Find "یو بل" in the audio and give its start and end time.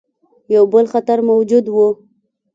0.55-0.85